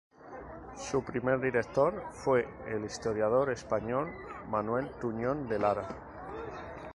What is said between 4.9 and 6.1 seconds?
Tuñón de Lara.